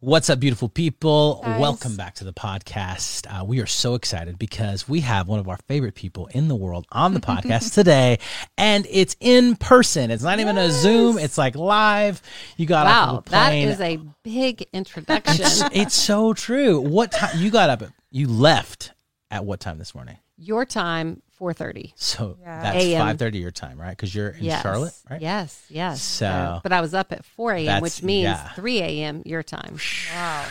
[0.00, 1.40] What's up, beautiful people?
[1.42, 1.60] Guys.
[1.60, 3.26] Welcome back to the podcast.
[3.28, 6.54] Uh, we are so excited because we have one of our favorite people in the
[6.54, 8.20] world on the podcast today,
[8.56, 10.12] and it's in person.
[10.12, 12.22] It's not even a Zoom; it's like live.
[12.56, 15.44] You got off Wow, of the that is a big introduction.
[15.44, 16.78] it's, it's so true.
[16.80, 17.82] What time you got up?
[18.12, 18.92] You left
[19.32, 20.18] at what time this morning?
[20.38, 21.92] Your time, four thirty.
[21.96, 22.62] So Yeah.
[22.72, 23.90] that's five thirty your time, right?
[23.90, 25.20] Because you're in Yes, Charlotte, right?
[25.20, 26.00] Yes, yes.
[26.00, 28.48] So- but I was up at four a.m., which means yeah.
[28.52, 29.22] three a.m.
[29.26, 29.78] your time.
[30.14, 30.46] Wow.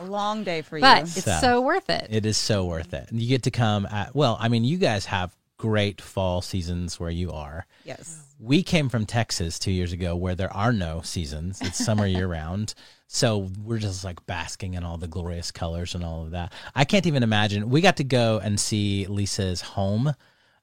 [0.00, 0.82] A long day for you.
[0.82, 2.06] But it's So- so, worth it.
[2.10, 3.10] It is so worth it.
[3.10, 7.00] And you get to come at well, I mean, you guys have great fall seasons
[7.00, 7.66] where you are.
[7.84, 8.20] yes.
[8.40, 11.60] We came from Texas two years ago where there are no seasons.
[11.60, 12.74] It's summer year round.
[13.08, 16.52] So we're just like basking in all the glorious colors and all of that.
[16.74, 17.70] I can't even imagine.
[17.70, 20.14] We got to go and see Lysa's home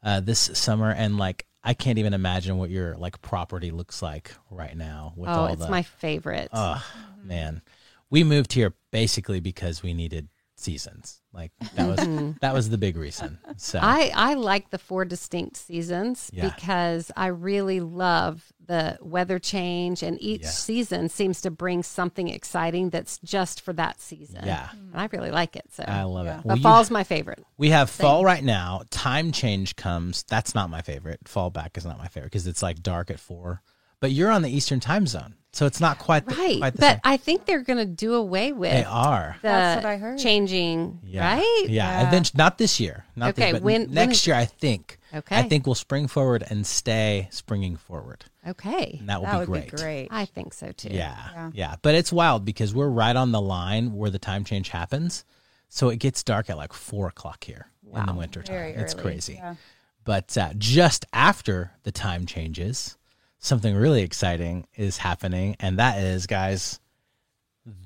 [0.04, 4.32] uh, this summer and like I can't even imagine what your like property looks like
[4.52, 6.50] right now with oh, all it's the my favorite.
[6.54, 6.86] Oh
[7.24, 7.64] man,
[8.12, 10.30] we moved here basically because we needed
[10.66, 11.22] seasons.
[11.32, 13.40] Like that was that was the big reason.
[13.58, 13.88] So Mm-hmm.
[13.88, 16.50] I, I like the four distinct seasons Yeah.
[16.50, 20.50] because I really love the weather change, and each Yeah.
[20.50, 24.42] season seems to bring something exciting that's just for that season.
[24.44, 25.66] yeah, And I really like it.
[25.72, 26.38] So, I love Yeah.
[26.38, 26.38] it.
[26.38, 27.44] but Well, you- fall's my favorite.
[27.58, 28.82] we have fall right now.
[28.90, 30.24] Time change comes.
[30.24, 31.20] That's not my favorite.
[31.28, 33.62] Fall back is not my favorite because it's like dark at four.
[34.02, 36.58] But you're on the Eastern time zone, so it's not quite the, Right.
[36.60, 37.00] quite the But same.
[37.04, 39.38] I think they're going to do away with They are.
[39.42, 40.20] the That's what I heard.
[40.20, 41.36] changing, Yeah.
[41.36, 41.66] right?
[41.68, 42.02] Yeah.
[42.02, 42.08] Yeah.
[42.08, 43.06] Eventually, not this year.
[43.16, 45.00] Not Okay, This, but when- when next is- year, I think.
[45.14, 45.38] Okay.
[45.38, 48.98] I think we'll spring forward and stay springing forward, Okay.
[49.00, 49.72] and that will that be would great.
[49.72, 50.08] be great.
[50.12, 50.90] I think so too.
[50.92, 51.52] Yeah, Yeah.
[51.54, 55.24] yeah, But it's wild because we're right on the line where the time change happens.
[55.70, 58.20] So it gets dark at like four o'clock here in the Wow.
[58.20, 58.56] winter time.
[58.56, 59.04] Very It's early.
[59.04, 59.34] crazy.
[59.36, 59.56] Yeah.
[60.04, 62.98] But uh, just after the time changes,
[63.46, 65.56] something really exciting is happening.
[65.60, 66.80] And that is, guys,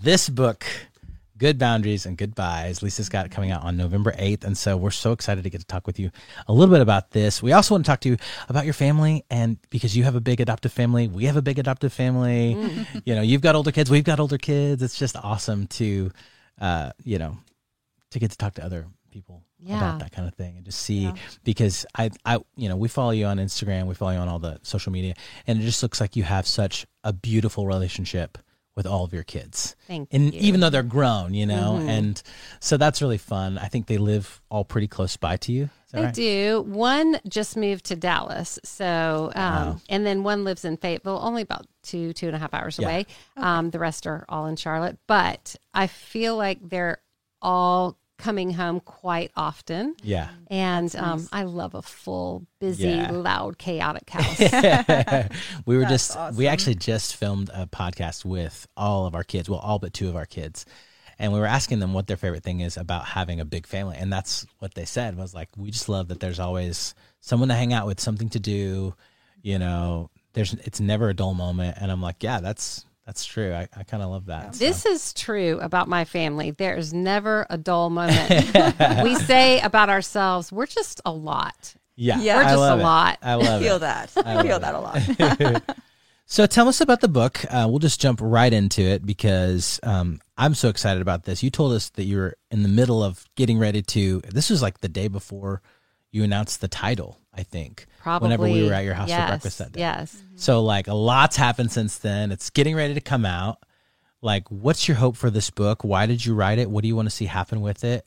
[0.02, 0.66] this book,
[1.38, 2.82] Good Boundaries and Goodbyes.
[2.82, 4.44] Lysa's got coming out on November 8th.
[4.44, 6.12] And so we're so excited to get to talk with you
[6.48, 7.44] a little bit about this.
[7.44, 8.18] We also want to talk to you
[8.48, 9.26] about your family.
[9.30, 12.58] And because you have a big adoptive family, we have a big adoptive family.
[13.06, 14.82] you know, you've got older kids, we've got older kids.
[14.82, 16.12] It's just awesome to,
[16.60, 17.38] uh, you know,
[18.12, 19.78] to get to talk to other people Yeah.
[19.78, 21.16] about that kind of thing and just see Yeah.
[21.44, 24.40] because I I you know we follow you on Instagram we follow you on all
[24.40, 25.14] the social media
[25.48, 28.38] and it just looks like you have such a beautiful relationship
[28.76, 30.40] with all of your kids Thank and you.
[30.40, 31.90] even though they're grown you know Mhm.
[31.90, 32.24] and
[32.62, 36.04] so that's really fun I think they live all pretty close by to you They
[36.04, 36.14] right?
[36.14, 36.64] do.
[36.68, 39.82] One just moved to Dallas, so um, Wow.
[39.90, 42.86] and then one lives in Fayetteville, only about two two and a half hours Yeah.
[42.88, 43.06] away.
[43.36, 47.00] Um, the rest are all in Charlotte, but I feel like they're
[47.42, 49.96] all coming home quite often.
[50.04, 53.12] yeah And um, I love a full, busy, Yeah.
[53.12, 54.40] loud, chaotic house.
[55.66, 59.50] we were That's just we actually just filmed a podcast with all of our kids
[59.50, 60.66] well all but two of our kids
[61.18, 63.98] and we were asking them what their favorite thing is about having a big family
[63.98, 67.56] and that's what they said was like we just love that there's always someone to
[67.56, 68.94] hang out with something to do
[69.42, 73.52] you know there's it's never a dull moment and i'm like yeah that's that's true
[73.54, 74.64] i, I kind of love that so.
[74.64, 76.52] This is true about my family.
[76.52, 78.30] There's never a dull moment.
[79.04, 81.74] we say about ourselves, we're just a lot.
[81.96, 82.36] yeah, Yeah.
[82.38, 82.84] We're I just love a it.
[82.86, 83.18] lot.
[83.24, 84.12] i I love feel it that.
[84.18, 84.62] I I, feel it.
[84.62, 85.64] that a lot.
[86.32, 87.44] So tell us about the book.
[87.50, 91.42] Uh, we'll just jump right into it because um, I'm so excited about this.
[91.42, 94.22] You told us that you were in the middle of getting ready to.
[94.30, 95.64] This was like the day before
[96.12, 97.18] you announced the title.
[97.34, 98.26] I think Probably.
[98.26, 99.80] whenever we were at your house yes, for breakfast that day.
[99.82, 100.22] Yes.
[100.36, 102.32] So like a lot's happened since then.
[102.32, 103.60] It's getting ready to come out.
[104.22, 105.84] Like, what's your hope for this book?
[105.84, 106.70] Why did you write it?
[106.70, 108.06] What do you want to see happen with it?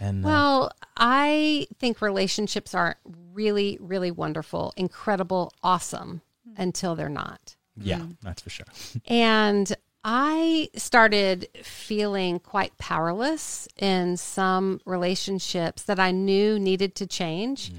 [0.00, 2.96] And uh, Well, I think relationships are
[3.32, 6.22] really, really wonderful, incredible, awesome
[6.56, 7.56] until they're not.
[7.76, 8.66] yeah, that's for sure.
[9.06, 17.72] And I started feeling quite powerless in some relationships that I knew needed to change.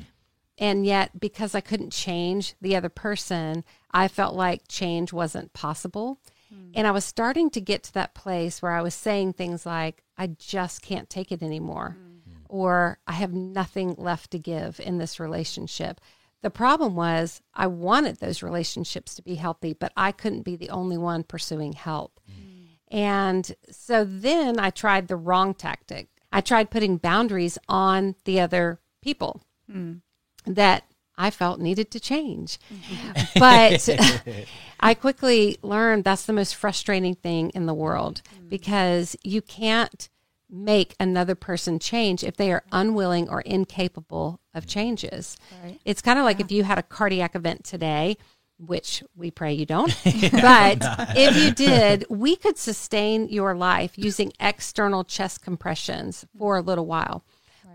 [0.59, 6.19] And yet, because I couldn't change the other person, I felt like change wasn't possible.
[6.49, 6.71] Hmm.
[6.75, 10.03] And I was starting to get to that place where I was saying things like,
[10.17, 12.33] I just can't take it anymore, hmm.
[12.49, 16.01] or I have nothing left to give in this relationship.
[16.41, 20.71] The problem was, I wanted those relationships to be healthy, but I couldn't be the
[20.71, 22.19] only one pursuing help.
[22.25, 22.65] Hmm.
[22.91, 26.09] And so then I tried the wrong tactic.
[26.33, 29.41] I tried putting boundaries on the other people
[30.55, 30.83] that
[31.17, 32.59] I felt needed to change.
[33.35, 33.89] But
[34.79, 38.49] I quickly learned that's the most frustrating thing in the world mm.
[38.49, 40.09] because you can't
[40.49, 45.37] make another person change if they are unwilling or incapable of changes.
[45.63, 45.79] Right.
[45.85, 48.17] It's kind of like if you had a cardiac event today
[48.59, 49.95] which we pray you don't.
[50.03, 50.77] but
[51.15, 56.85] if you did, we could sustain your life using external chest compressions for a little
[56.85, 57.23] while.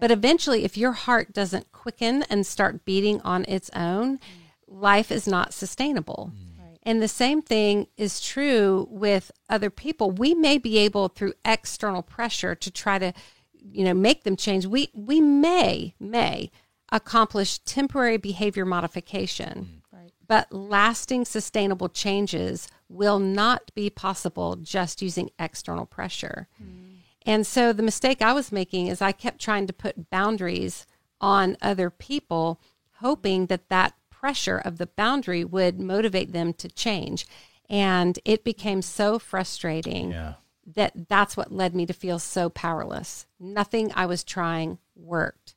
[0.00, 4.19] But eventually, if your heart doesn't quicken and start beating on its own,
[4.67, 6.32] life is not sustainable.
[6.35, 6.79] Mm.
[6.82, 10.11] And the same thing is true with other people.
[10.11, 13.12] We may be able through external pressure to try to,
[13.52, 14.67] you know, make them change.
[14.67, 16.50] We we may may
[16.93, 19.69] accomplish temporary behavior modification.
[19.70, 19.81] Mm.
[20.26, 26.49] But lasting sustainable changes will not be possible just using external pressure.
[26.62, 26.83] Mm.
[27.26, 30.86] And so the mistake I was making is I kept trying to put boundaries
[31.20, 32.60] on other people,
[32.96, 37.26] hoping that that pressure of the boundary would motivate them to change.
[37.68, 40.34] And it became so frustrating Yeah.
[40.66, 43.26] that that's what led me to feel so powerless.
[43.40, 45.54] Nothing I was trying worked.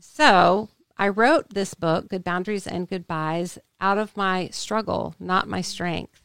[0.00, 5.60] So I wrote this book, Good Boundaries and Goodbyes, out of my struggle, not my
[5.60, 6.22] strength.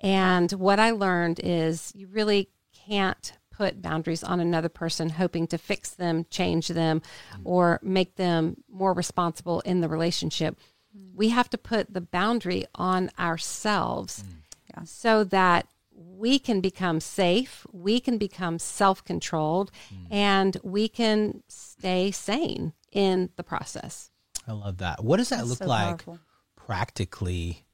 [0.00, 5.58] And what I learned is you really can't put boundaries on another person hoping to
[5.58, 7.40] fix them, change them, mm.
[7.44, 10.58] or make them more responsible in the relationship.
[10.96, 11.14] Mm.
[11.14, 14.32] We have to put the boundary on ourselves mm.
[14.70, 14.84] Yeah.
[14.84, 19.70] so that we can become safe, we can become self controlled,
[20.10, 24.10] and we can stay sane in the process.
[24.46, 25.02] I love that.
[25.02, 26.18] What does that That's look so like powerful.
[26.54, 27.64] practically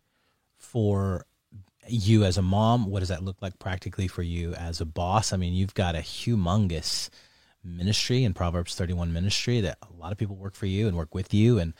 [0.56, 1.26] for
[1.88, 2.86] you as a mom?
[2.86, 5.32] What does that look like practically for you as a boss?
[5.32, 7.10] I mean, you've got a humongous
[7.64, 11.14] ministry in Proverbs 31 ministry that a lot of people work for you and work
[11.14, 11.74] with you and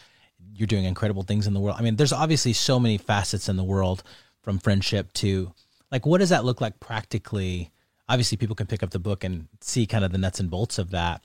[0.55, 1.77] you're doing incredible things in the world.
[1.79, 4.03] I mean, there's obviously so many facets in the world
[4.43, 5.53] from friendship to
[5.91, 7.71] like what does that look like practically?
[8.09, 10.79] Obviously people can pick up the book and see kind of the nuts and bolts
[10.79, 11.23] of that.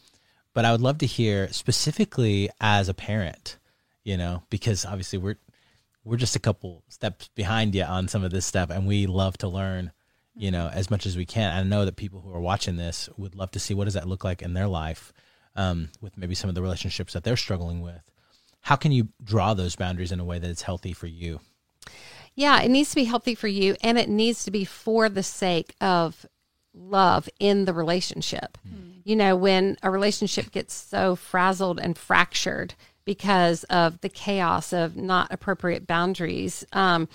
[0.53, 3.57] But I would love to hear specifically as a parent,
[4.03, 5.38] you know, because obviously we're
[6.07, 9.38] we're just a couple steps behind you on some of this stuff and we love
[9.38, 9.92] to learn
[10.36, 11.54] you know as much as we can.
[11.54, 14.07] I know that people who are watching this would love to see what does that
[14.07, 15.12] look like in their life
[15.56, 18.09] um, with maybe some of the relationships that they're struggling with.
[18.62, 21.39] How can you draw those boundaries in a way that it's healthy for you?
[22.36, 25.24] Yeah, it needs to be healthy for you and it needs to be for the
[25.24, 26.25] sake of
[26.74, 28.57] love in the relationship.
[29.03, 32.75] You know, when a relationship gets so frazzled and fractured
[33.07, 37.07] because of the chaos of not appropriate boundaries, um,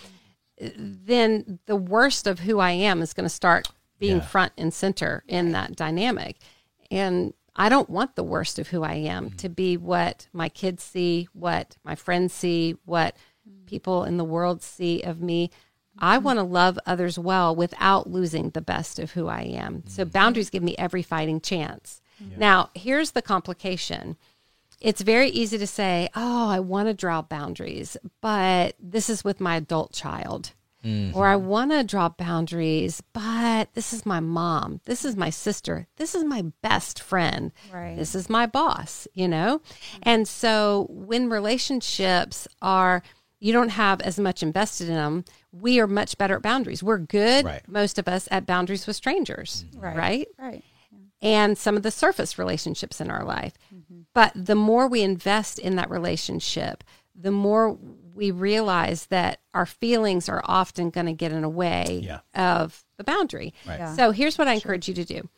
[0.58, 3.68] then the worst of who I am is going to start
[3.98, 4.22] being Yeah.
[4.22, 6.38] front and center in that dynamic.
[6.90, 10.82] And I don't want the worst of who I am to be what my kids
[10.82, 13.14] see, what my friends see, what
[13.66, 15.50] people in the world see of me.
[15.98, 19.82] I want to love others well without losing the best of who I am.
[19.86, 22.00] So boundaries give me every fighting chance.
[22.38, 24.16] Now, here's the complication.
[24.82, 29.40] It's very easy to say, "Oh, I want to draw boundaries, but this is with
[29.40, 30.52] my adult child."
[30.84, 31.16] Mm-hmm.
[31.16, 34.80] Or I want to draw boundaries, but this is my mom.
[34.84, 35.86] This is my sister.
[35.96, 37.52] This is my best friend.
[37.72, 37.94] Right.
[37.96, 39.60] This is my boss, you know?
[40.02, 43.04] And so when relationships are,
[43.38, 46.82] you don't have as much invested in them, we are much better at boundaries.
[46.82, 47.62] We're good, Right.
[47.68, 49.96] most of us, at boundaries with strangers, Right.
[49.96, 50.28] right?
[50.36, 50.64] Right.
[51.22, 53.54] And some of the surface relationships in our life.
[53.74, 54.00] Mm-hmm.
[54.12, 56.82] But the more we invest in that relationship,
[57.14, 57.78] the more
[58.14, 62.20] we realize that our feelings are often going to get in the way Yeah.
[62.34, 63.54] of the boundary.
[63.66, 63.78] Right.
[63.78, 63.94] Yeah.
[63.94, 65.28] So here's what I encourage you to do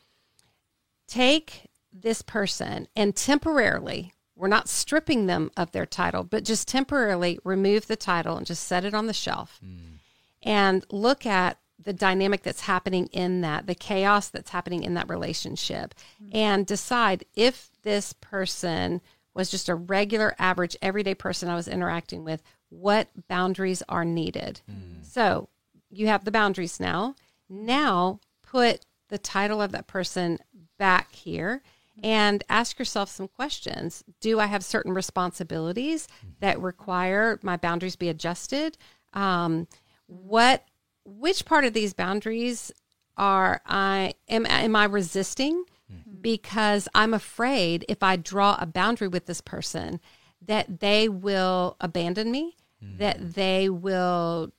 [1.07, 7.39] take this person and temporarily, we're not stripping them of their title, but just temporarily
[7.45, 9.99] remove the title and just set it on the shelf mm.
[10.43, 15.09] and look at the dynamic that's happening in that, the chaos that's happening in that
[15.09, 16.37] relationship, mm-hmm.
[16.37, 19.01] and decide if this person
[19.35, 24.61] was just a regular, average, everyday person I was interacting with, what boundaries are needed.
[24.71, 25.05] Mm.
[25.05, 25.49] So
[25.91, 27.15] you have the boundaries now.
[27.49, 30.39] Now put the title of that person
[30.79, 31.63] back here
[31.99, 32.07] mm-hmm.
[32.07, 34.05] and ask yourself some questions.
[34.21, 36.29] Do I have certain responsibilities mm-hmm.
[36.41, 38.79] that require my boundaries be adjusted?
[39.13, 39.69] Um,
[40.07, 40.65] what,
[41.05, 42.73] which part of these boundaries
[43.17, 45.65] are I am am I resisting?
[45.93, 46.21] Mm-hmm.
[46.21, 50.01] Because I'm afraid if I draw a boundary with this person
[50.47, 52.57] that they will abandon me,
[52.99, 53.31] that mm-hmm.
[53.31, 54.53] they will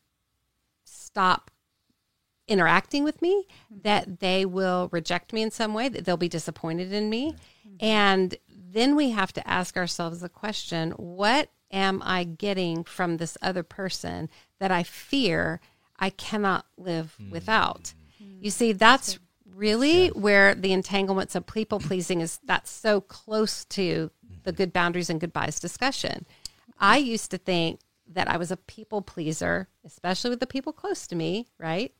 [0.83, 1.51] stop
[2.47, 3.81] interacting with me, mm-hmm.
[3.83, 7.35] that they will reject me in some way, that they'll be disappointed in me.
[7.79, 13.37] And then we have to ask ourselves the question what am I getting from this
[13.41, 15.59] other person that I fear
[15.99, 17.31] I cannot live hmm.
[17.31, 17.93] without?
[18.17, 18.37] Hmm.
[18.41, 19.19] You see, that's
[19.55, 24.11] really where the entanglements of people pleasing is that's so close to
[24.43, 24.57] the mm-hmm.
[24.57, 26.25] good boundaries and goodbyes discussion.
[26.25, 26.71] Mm-hmm.
[26.79, 31.07] I used to think that I was a people pleaser, especially with the people close
[31.07, 31.93] to me, right?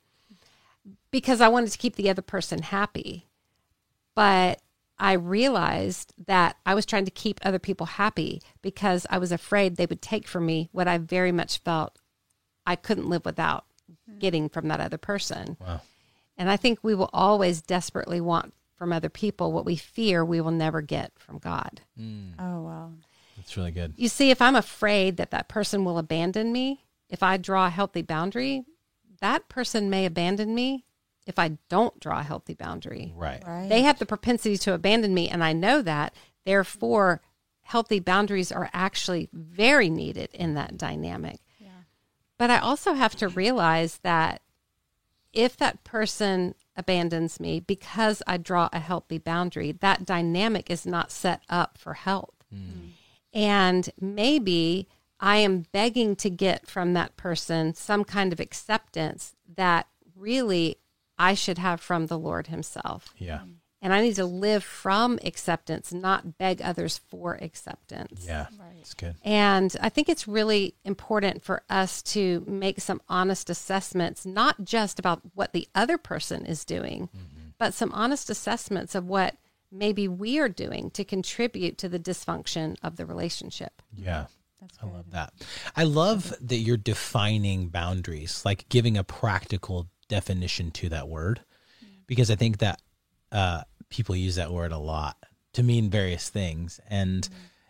[1.09, 3.27] Because I wanted to keep the other person happy.
[4.13, 4.61] But
[4.97, 9.75] I realized that I was trying to keep other people happy because I was afraid
[9.75, 11.99] they would take from me what I very much felt
[12.65, 13.65] I couldn't live without
[14.19, 15.57] getting from that other person.
[15.60, 15.81] Wow.
[16.38, 20.41] And I think we will always desperately want from other people what we fear we
[20.41, 21.81] will never get from God.
[21.98, 22.31] Hmm.
[22.38, 22.91] Oh wow.
[23.38, 23.93] That's really good.
[23.98, 27.72] You see, if I'm afraid that that person will abandon me, if I draw a
[27.72, 28.63] healthy boundary,
[29.22, 30.86] that person may abandon me
[31.25, 33.13] if I don't draw a healthy boundary.
[33.15, 33.43] Right.
[33.45, 33.69] Right.
[33.69, 36.13] They have the propensity to abandon me, and I know that.
[36.45, 37.22] Therefore,
[37.62, 41.39] healthy boundaries are actually very needed in that dynamic.
[42.38, 44.42] But I also have to realize that
[45.34, 51.12] if that person abandons me because I draw a healthy boundary, that dynamic is not
[51.12, 52.36] set up for health.
[53.34, 54.88] And maybe
[55.20, 60.77] I am begging to get from that person some kind of acceptance that really
[61.18, 63.13] I should have from the Lord Himself.
[63.18, 63.42] Yeah.
[63.86, 68.25] And I need to live from acceptance, not beg others for acceptance.
[68.27, 68.48] Yeah.
[68.80, 69.13] It's good.
[69.24, 74.98] And I think it's really important for us to make some honest assessments, not just
[74.98, 77.10] about what the other person is doing,
[77.60, 79.36] but some honest assessments of what
[79.72, 83.84] maybe we are doing to contribute to the dysfunction of the relationship.
[83.96, 84.25] Yeah.
[84.82, 85.32] I love that.
[85.75, 91.42] I love that you're defining boundaries, like giving a practical definition to that word,
[92.08, 92.82] because I think that
[93.32, 95.18] uh, people use that word a lot
[95.54, 96.80] to mean various things.
[96.89, 97.27] And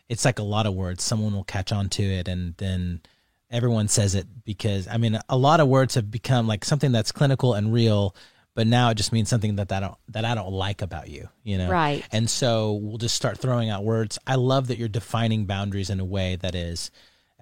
[0.09, 1.03] it's like a lot of words.
[1.03, 3.01] Someone will catch on to it and then
[3.49, 7.11] everyone says it because, I mean, a lot of words have become like something that's
[7.11, 8.15] clinical and real.
[8.53, 11.27] But now it just means something that I don't that I don't like about you,
[11.43, 11.69] you know.
[11.69, 12.05] Right.
[12.13, 14.17] And so we'll just start throwing out words.
[14.25, 16.89] I love that you're defining boundaries in a way that is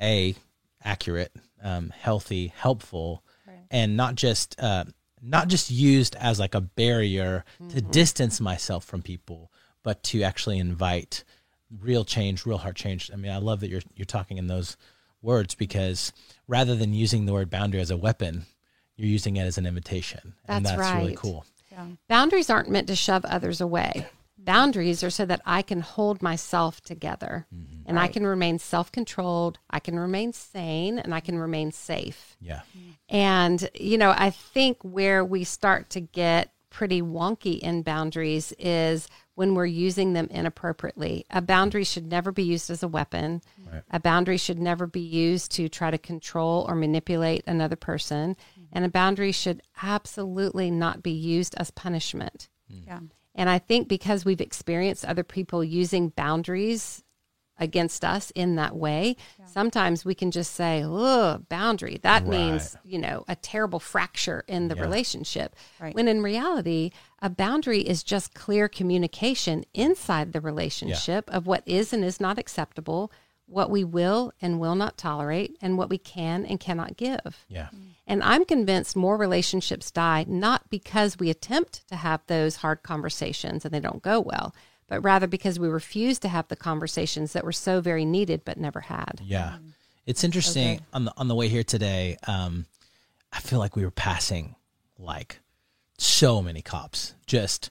[0.02, 0.34] a
[0.84, 3.24] accurate, um, healthy, helpful,
[3.70, 4.86] and not just uh,
[5.24, 7.92] not just used as like a barrier to mm-hmm.
[7.92, 9.52] distance myself from people,
[9.82, 11.24] but to actually invite
[11.82, 13.10] real change, real heart change.
[13.12, 14.78] I mean, I love that you're you're talking in those
[15.22, 16.12] words because
[16.48, 18.46] rather than using the word boundary as a weapon,
[18.98, 21.18] you're using it as an invitation, and That's that's really right.
[21.18, 21.46] cool.
[22.08, 24.06] Boundaries aren't meant to shove others away.
[24.46, 27.84] Boundaries are so that I can hold myself together mm-hmm.
[27.86, 32.36] and I can remain self controlled, I can remain sane, and I can remain safe.
[32.42, 32.62] Yeah,
[33.10, 39.08] And, you know, I think where we start to get pretty wonky in boundaries is
[39.36, 41.26] when we're using them inappropriately.
[41.30, 43.42] A boundary should never be used as a weapon.
[43.72, 43.84] Right.
[43.92, 48.36] A boundary should never be used to try to control or manipulate another person.
[48.36, 48.64] Mm-hmm.
[48.74, 52.50] And a boundary should absolutely not be used as punishment.
[52.72, 52.88] Mm.
[52.88, 53.00] Yeah.
[53.36, 57.04] And I think because we've experienced other people using boundaries
[57.60, 62.00] against us in that way, sometimes we can just say, oh, boundary.
[62.02, 64.82] That means, you know, a terrible fracture in the Yeah.
[64.82, 65.56] relationship.
[65.80, 65.94] Right.
[65.96, 71.94] When in reality, a boundary is just clear communication inside the relationship of what is
[71.94, 73.12] and is not acceptable,
[73.46, 77.46] what we will and will not tolerate, and what we can and cannot give.
[77.50, 77.93] yeah, mm.
[78.06, 83.64] And I'm convinced more relationships die not because we attempt to have those hard conversations
[83.64, 84.54] and they don't go well,
[84.88, 88.58] but rather because we refuse to have the conversations that were so very needed but
[88.58, 89.22] never had.
[89.24, 89.58] yeah.
[90.06, 92.18] It's interesting on the on the way here today.
[92.28, 92.66] Um,
[93.32, 94.56] I feel like we were passing
[94.98, 95.40] like
[95.98, 97.16] so many cops.
[97.26, 97.70] Just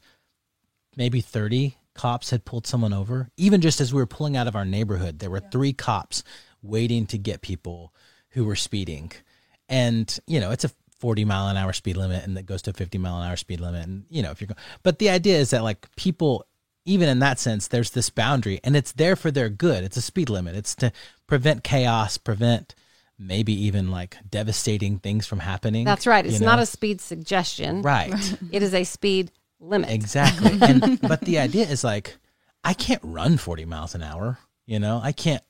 [0.97, 3.29] maybe thirty cops had pulled someone over.
[3.37, 6.25] Even just as we were pulling out of our neighborhood, there were three cops
[6.63, 7.93] waiting to get people
[8.31, 9.13] who were speeding.
[9.73, 12.71] And you know, it's a forty mile an hour speed limit, and that goes to
[12.71, 13.87] a fifty mile an hour speed limit.
[13.87, 16.47] And you know, if you're going, but the idea is that like people
[16.85, 19.85] even in that sense, there's this boundary and it's there for their good.
[19.85, 20.57] It's a speed limit.
[20.57, 20.93] It's to
[21.27, 22.75] prevent chaos, prevent
[23.19, 25.85] maybe even like devastating things from happening.
[25.85, 26.27] That's right.
[26.27, 27.83] It's you not a speed suggestion.
[27.83, 28.13] right.
[28.53, 29.91] It is a speed limit.
[29.91, 30.59] exactly.
[30.63, 32.17] And but the idea is like
[32.65, 35.01] I can't run 40 miles an hour, you know?
[35.03, 35.43] I can't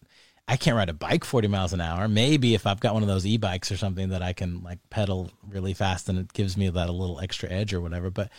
[0.49, 2.09] I can't ride a bike 40 miles an hour.
[2.09, 5.31] Maybe if I've got one of those e-bikes or something that I can like pedal
[5.49, 8.31] really fast and it gives me that a little extra edge or whatever, but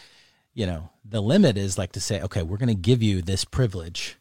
[0.53, 3.45] you know, the limit is like to say, okay, we're going to give you this
[3.45, 4.17] privilege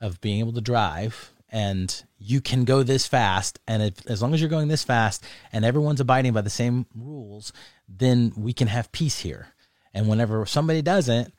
[0.00, 3.58] of being able to drive and you can go this fast.
[3.66, 6.86] And if, as long as you're going this fast and everyone's abiding by the same
[6.94, 7.52] rules
[7.88, 9.48] then we can have peace here.
[9.94, 11.32] And whenever somebody doesn't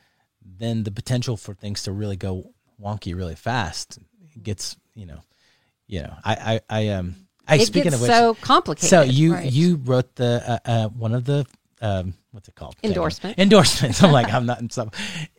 [0.43, 3.99] then the potential for things to really go wonky really fast
[4.41, 5.21] gets you know
[5.91, 6.33] you know i
[6.69, 7.15] i, I um
[7.47, 8.89] i it speaking of which so complicated.
[8.89, 9.51] so you Right.
[9.51, 11.45] you wrote the uh, uh, one of the
[11.83, 13.39] um, what's it called Endorsement.
[13.39, 14.03] endorsements.
[14.03, 14.91] I'm like I'm not in some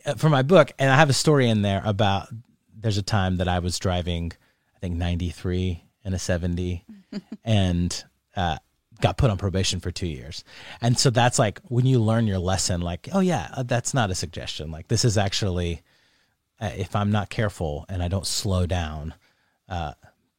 [0.05, 2.27] uh, for my book, and I have a story in there about
[2.75, 4.33] there's a time that I was driving,
[4.75, 6.83] I think 93 and a 70,
[7.45, 8.03] and
[8.35, 8.57] uh,
[8.99, 10.43] got put on probation for two years.
[10.81, 14.11] And so that's like when you learn your lesson, like, oh, yeah, uh, that's not
[14.11, 14.69] a suggestion.
[14.69, 15.81] Like, this is actually,
[16.59, 19.13] uh, if I'm not careful and I don't slow down,
[19.69, 19.93] uh,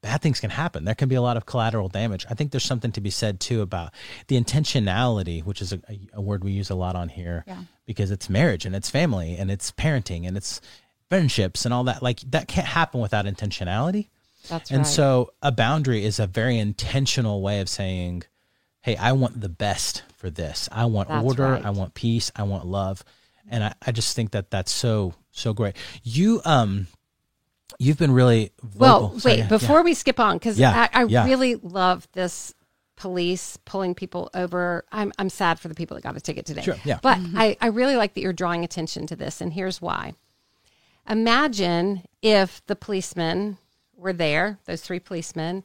[0.05, 0.85] bad things can happen.
[0.85, 2.27] There can be a lot of collateral damage.
[2.31, 3.93] I think there's something to be said too about
[4.29, 5.81] the intentionality, which is a,
[6.13, 7.63] a word we use a lot on here Yeah.
[7.87, 10.61] because it's marriage and it's family and it's parenting and it's
[11.09, 12.03] friendships and all that.
[12.03, 14.09] Like that can't happen without intentionality.
[14.49, 14.87] That's And right.
[14.87, 18.25] so a boundary is a very intentional way of saying,
[18.83, 20.69] Hey, I want the best for this.
[20.71, 21.45] I want That's order.
[21.53, 21.65] right.
[21.65, 22.31] I want peace.
[22.37, 23.03] I want love.
[23.49, 25.77] And I, I just think that that's so, so great.
[26.03, 26.87] You, um,
[27.79, 28.79] you've been really vocal.
[28.79, 31.25] Well, Sorry, wait, yeah, before we skip on, because Yeah, I, I yeah.
[31.25, 32.55] really love this
[32.97, 34.85] police pulling people over.
[34.93, 36.63] I'm, I'm sad for the people that got a ticket today.
[36.63, 36.99] Sure, yeah.
[37.03, 37.39] But mm-hmm.
[37.39, 40.15] I, I really like that you're drawing attention to this, and here's why.
[41.09, 43.59] Imagine if the policemen
[43.97, 45.65] were there, those three policemen,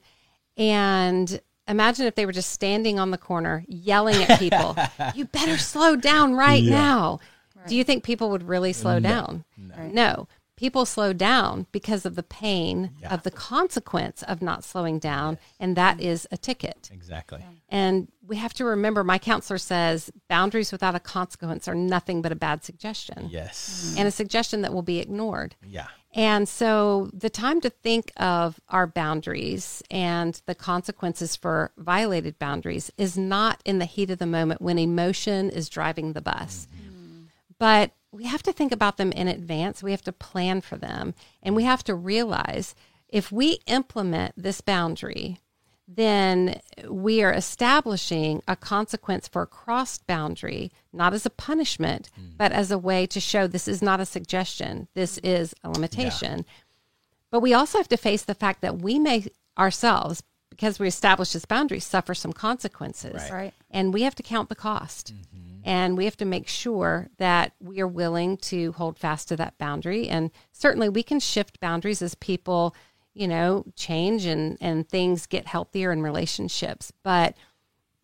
[0.57, 4.75] and imagine if they were just standing on the corner yelling at people,
[5.15, 7.19] you better slow down right now.
[7.67, 9.43] Do you think people would really slow down?
[9.57, 10.27] No.
[10.59, 13.13] People slow down because of the pain Yeah.
[13.13, 16.89] of the consequence of not slowing down, and that is a ticket.
[16.91, 17.41] exactly.
[17.69, 22.33] And we have to remember my counselor says boundaries without a consequence are nothing but
[22.33, 23.95] a bad suggestion Yes.
[23.97, 25.55] and a suggestion that will be ignored.
[25.65, 25.87] Yeah.
[26.13, 32.91] And so the time to think of our boundaries and the consequences for violated boundaries
[32.97, 36.67] is not in the heat of the moment when emotion is driving the bus.
[36.75, 37.23] Mm-hmm.
[37.59, 39.83] But we have to think about them in advance.
[39.83, 41.13] We have to plan for them.
[41.43, 42.75] And we have to realize
[43.07, 45.39] if we implement this boundary,
[45.87, 52.35] then we are establishing a consequence for a crossed boundary, not as a punishment, hmm.
[52.37, 56.45] but as a way to show this is not a suggestion, this is a limitation.
[57.31, 59.25] But we also have to face the fact that we may
[59.57, 63.15] ourselves, because we establish this boundary, suffer some consequences.
[63.15, 63.31] Right.
[63.31, 63.53] Right.
[63.71, 65.13] And we have to count the cost.
[65.13, 65.48] Mm-hmm.
[65.63, 69.57] And we have to make sure that we are willing to hold fast to that
[69.57, 70.07] boundary.
[70.07, 72.75] And certainly we can shift boundaries as people,
[73.13, 76.91] you know, change and, and things get healthier in relationships.
[77.03, 77.35] But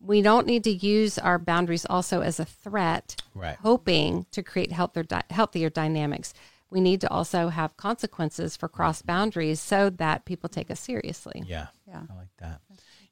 [0.00, 3.56] we don't need to use our boundaries also as a threat, Right.
[3.62, 6.34] hoping to create healthier, healthier dynamics.
[6.70, 11.44] We need to also have consequences for cross boundaries so that people take us seriously.
[11.46, 11.68] Yeah.
[11.88, 12.02] Yeah.
[12.10, 12.60] I like that.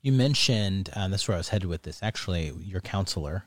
[0.03, 3.47] You mentioned, um, that's where I was headed with this, actually, your counselor.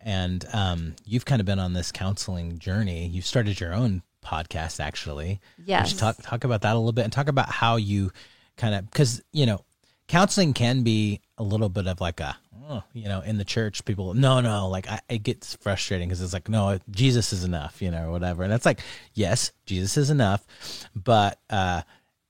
[0.00, 3.06] And um, you've kind of been on this counseling journey.
[3.06, 5.40] You've started your own podcast, actually.
[5.64, 5.90] Yes.
[5.90, 8.10] Just talk, talk about that a little bit and talk about how you
[8.56, 9.64] kind of, because, you know,
[10.08, 12.36] counseling can be a little bit of like a,
[12.68, 16.22] oh, you know, in the church, people, no, no, like I, it gets frustrating because
[16.22, 18.42] it's like, no, Jesus is enough, you know, or whatever.
[18.42, 18.80] And it's like,
[19.14, 20.46] yes, Jesus is enough,
[20.94, 21.82] but uh,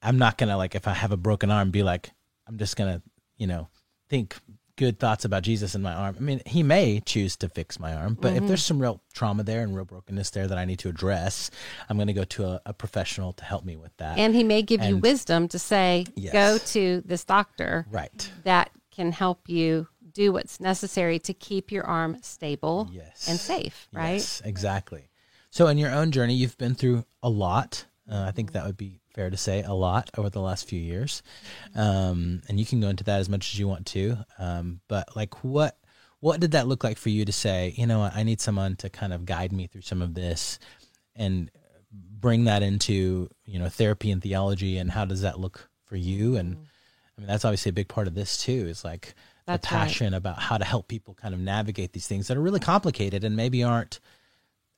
[0.03, 2.11] I'm not gonna like if I have a broken arm, be like,
[2.47, 3.03] I'm just gonna,
[3.37, 3.69] you know,
[4.09, 4.37] think
[4.81, 6.17] good thoughts about Jesus in my arm.
[6.19, 9.43] I mean, he may choose to fix my arm, but if there's some real trauma
[9.43, 11.51] there and real brokenness there that I need to address,
[11.91, 14.17] I'm gonna go to a, a professional to help me with that.
[14.17, 16.33] And he may give you wisdom to say, Yes.
[16.33, 18.33] go to this doctor right.
[18.45, 23.29] that can help you do what's necessary to keep your arm stable Yes.
[23.29, 24.15] and safe, right?
[24.15, 25.11] Yes, exactly.
[25.51, 27.85] So, in your own journey, you've been through a lot.
[28.11, 30.81] Uh, I think that would be fair to say a lot over the last few
[30.81, 31.23] years,
[31.75, 34.17] um, and you can go into that as much as you want to.
[34.39, 35.77] Um, but like, what
[36.21, 37.75] what did that look like for you to say?
[37.77, 40.59] You know, I need someone to kind of guide me through some of this,
[41.17, 41.51] and
[41.93, 46.37] bring that into you know therapy and theology, and how does that look for you?
[46.37, 48.67] And I mean, that's obviously a big part of this too.
[48.69, 49.15] Is like
[49.47, 49.83] That's the right.
[49.83, 53.25] passion about how to help people kind of navigate these things that are really complicated
[53.25, 54.01] and maybe aren't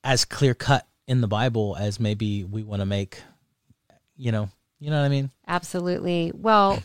[0.03, 3.21] as clear cut in the Bible as maybe we want to make.
[4.15, 4.49] You know,
[4.79, 5.31] you know what I mean?
[5.47, 6.31] Absolutely.
[6.35, 6.81] Well,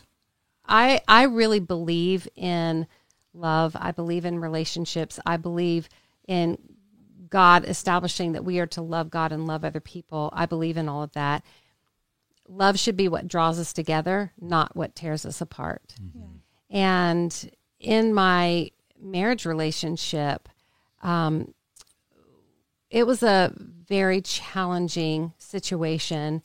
[0.67, 2.87] I I really believe in
[3.33, 3.75] love.
[3.79, 5.19] I believe in relationships.
[5.25, 5.89] I believe
[6.27, 6.57] in
[7.29, 10.29] God establishing that we are to love God and love other people.
[10.33, 11.43] I believe in all of that.
[12.47, 15.93] Love should be what draws us together, not what tears us apart.
[16.69, 20.49] And in my marriage relationship,
[21.03, 21.53] um,
[22.89, 26.41] it was a very challenging situation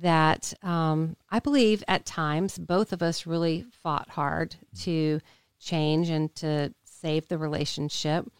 [0.00, 5.20] that um, I believe at times both of us really fought hard to
[5.60, 8.30] change and to save the relationship.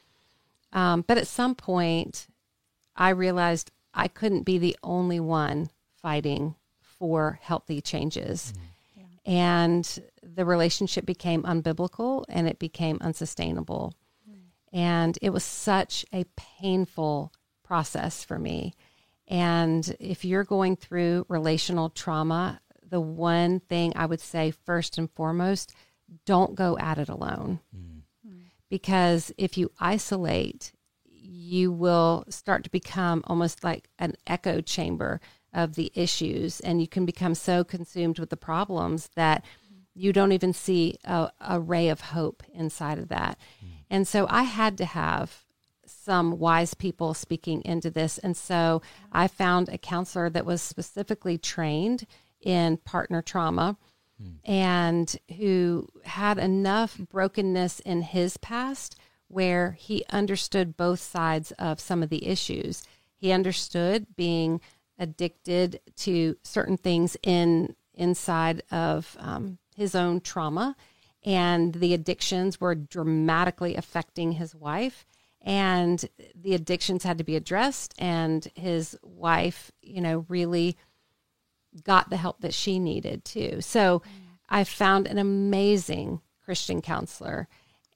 [0.72, 2.26] Um, but at some point,
[2.96, 8.54] I realized I couldn't be the only one fighting for healthy changes.
[9.24, 13.94] And the relationship became unbiblical and it became unsustainable.
[14.72, 18.74] And it was such a painful process for me.
[19.28, 25.10] And if you're going through relational trauma, the one thing I would say first and
[25.10, 25.74] foremost,
[26.26, 27.60] don't go at it alone.
[27.74, 28.02] Mm.
[28.68, 30.72] Because if you isolate,
[31.04, 35.20] you will start to become almost like an echo chamber
[35.52, 39.44] of the issues, and you can become so consumed with the problems that
[39.94, 43.38] you don't even see a, a ray of hope inside of that.
[43.62, 43.68] Mm.
[43.90, 45.41] And so I had to have
[46.04, 48.18] some wise people speaking into this.
[48.18, 52.06] And so I found a counselor that was specifically trained
[52.40, 53.76] in partner trauma
[54.44, 58.96] and who had enough brokenness in his past
[59.28, 62.84] where he understood both sides of some of the issues.
[63.16, 64.60] He understood being
[64.98, 70.76] addicted to certain things in inside of um, his own trauma,
[71.24, 75.06] and the addictions were dramatically affecting his wife.
[75.44, 76.04] And
[76.36, 80.76] the addictions had to be addressed, and his wife, you know, really
[81.82, 83.60] got the help that she needed too.
[83.60, 84.02] So
[84.48, 87.48] I found an amazing Christian counselor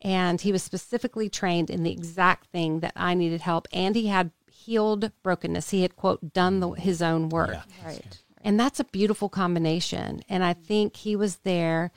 [0.03, 4.07] and he was specifically trained in the exact thing that I needed help and he
[4.07, 5.71] had healed brokenness.
[5.71, 7.51] He had quote done the, his own work.
[7.53, 7.63] Yeah.
[7.85, 8.23] Right.
[8.43, 11.91] And that's a beautiful combination and I think he was there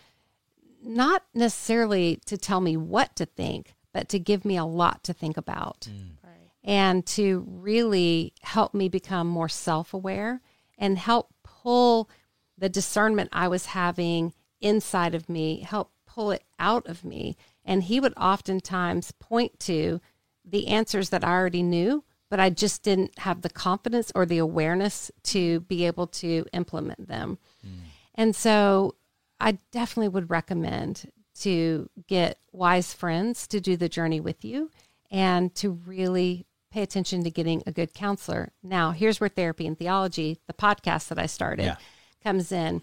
[0.82, 5.12] not necessarily to tell me what to think, but to give me a lot to
[5.12, 6.12] think about mm.
[6.24, 6.52] Right.
[6.64, 10.42] and to really help me become more self aware
[10.78, 12.10] and help pull
[12.58, 17.36] the discernment I was having inside of me, help pull it out of me.
[17.66, 20.00] And he would oftentimes point to
[20.46, 24.38] the answers that I already knew, but I just didn't have the confidence or the
[24.38, 27.38] awareness to be able to implement them.
[27.68, 27.80] Mm.
[28.16, 28.96] And so
[29.42, 34.70] I definitely would recommend to get wise friends to do the journey with you
[35.12, 38.52] and to really pay attention to getting a good counselor.
[38.62, 41.78] Now, here's where therapy and theology, the podcast that I started, Yeah.
[42.24, 42.82] comes in.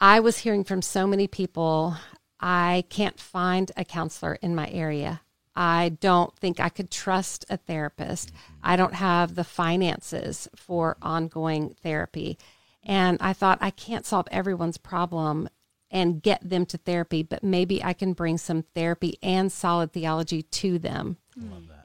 [0.00, 1.96] I was hearing from so many people,
[2.40, 5.20] I can't find a counselor in my area.
[5.54, 8.32] I don't think I could trust a therapist.
[8.62, 12.38] I don't have the finances for ongoing therapy.
[12.82, 15.48] And I thought, I can't solve everyone's problem
[15.92, 20.42] and get them to therapy, but maybe I can bring some therapy and solid theology
[20.42, 21.18] to them.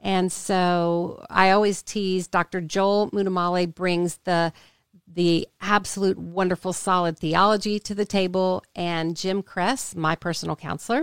[0.02, 2.60] And so I always tease Dr.
[2.62, 4.52] Joel Muddamalle brings the
[5.14, 11.02] the absolute wonderful solid theology to the table, and Jim Cress, my personal counselor,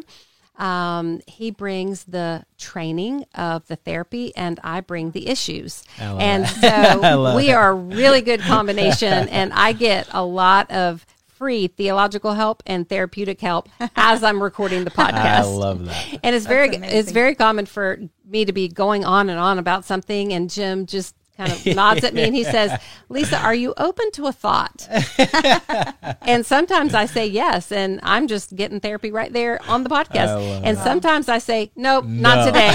[0.57, 5.83] um, he brings the training of the therapy, and I bring the issues.
[5.99, 11.05] And I so we are a really good combination, and I get a lot of
[11.35, 13.67] free theological help and therapeutic help
[13.97, 16.19] as I'm recording the podcast I love that.
[16.23, 19.83] and it's very it's very common for me to be going on and on about
[19.85, 22.71] something and jim just kind of nods at me and he says
[23.09, 24.87] lysa are you open to a thought?
[26.21, 30.27] And sometimes i say yes and i'm just getting therapy right there on the podcast.
[30.27, 32.71] Love and sometimes i say nope not today.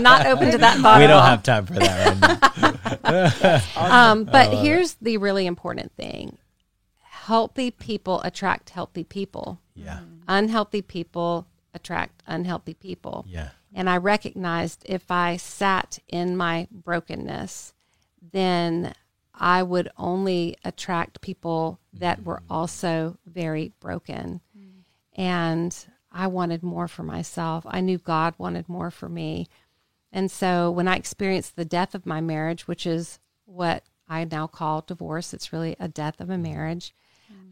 [0.00, 2.22] Not open to that thought We don't have time for that
[3.02, 4.10] right now.
[4.10, 6.36] um, but here's the really important thing
[7.28, 10.00] healthy people attract healthy people Yeah.
[10.26, 13.50] unhealthy people attract unhealthy people Yeah.
[13.74, 17.74] and I recognized if I sat in my brokenness,
[18.32, 18.94] then
[19.34, 22.28] I would only attract people that mm-hmm.
[22.28, 24.40] were also very broken.
[24.56, 24.82] Mm.
[25.12, 27.64] And I wanted more for myself.
[27.68, 29.46] I knew God wanted more for me.
[30.10, 34.46] And so when I experienced the death of my marriage, which is what I now
[34.46, 36.42] call divorce, it's really a death of a mm.
[36.42, 36.94] marriage.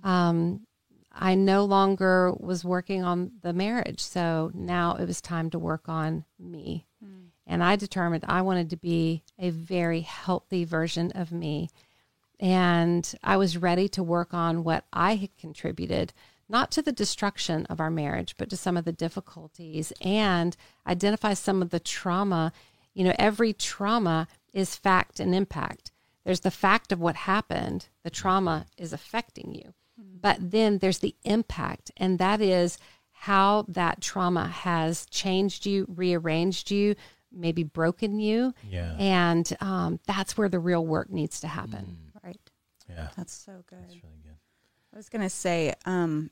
[0.04, 0.66] Um,
[1.12, 4.02] I no longer was working on the marriage.
[4.02, 6.86] So now it was time to work on me.
[7.46, 11.70] And I determined I wanted to be a very healthy version of me.
[12.40, 16.12] And I was ready to work on what I had contributed,
[16.48, 20.56] not to the destruction of our marriage, but to some of the difficulties and
[20.86, 22.52] identify some of the trauma.
[22.94, 25.92] You know, every trauma is fact and impact.
[26.24, 29.72] There's the fact of what happened, the trauma is affecting you.
[29.98, 32.78] But then there's the impact, and that is
[33.12, 36.94] how that trauma has changed you, rearranged you,
[37.32, 38.52] maybe broken you.
[38.68, 38.94] Yeah.
[38.98, 41.96] And um, that's where the real work needs to happen.
[42.22, 42.38] Right.
[42.88, 43.08] Yeah.
[43.16, 43.82] That's so good.
[43.82, 44.36] That's really good.
[44.92, 46.30] I was going to say, um,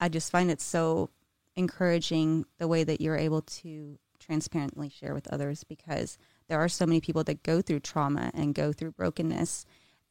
[0.00, 1.10] I just find it so
[1.56, 6.86] encouraging the way that you're able to transparently share with others because there are so
[6.86, 9.64] many people that go through trauma and go through brokenness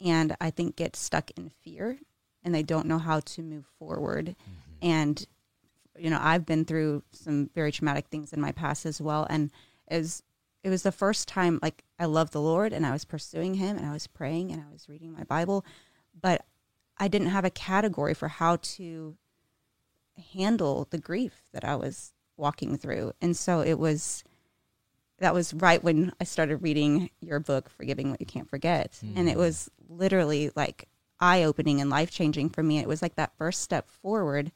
[0.04, 2.00] and I think get stuck in fear
[2.44, 4.36] and they don't know how to move forward.
[4.82, 5.26] And,
[5.98, 9.28] you know, I've been through some very traumatic things in my past as well.
[9.30, 9.52] And
[9.88, 10.24] it was,
[10.64, 13.78] it was the first time, like, I loved the Lord and I was pursuing Him
[13.78, 15.66] and I was praying and I was reading my Bible,
[16.20, 16.46] but
[16.98, 19.16] I didn't have a category for how to
[20.34, 23.14] handle the grief that I was walking through.
[23.22, 24.24] And so it was
[25.20, 28.98] that was right when I started reading your book, Forgiving What You Can't Forget.
[29.04, 29.14] Mm.
[29.18, 30.88] And it was literally like
[31.20, 32.80] eye opening and life changing for me.
[32.80, 34.52] It was like that first step forward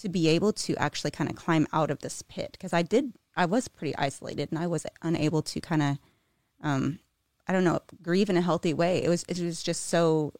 [0.00, 3.12] to be able to actually kind of climb out of this pit because I did,
[3.36, 5.98] I was pretty isolated and I was unable to kind of,
[6.62, 6.98] um,
[7.46, 9.02] I don't know, grieve in a healthy way.
[9.02, 10.32] It was, it was just so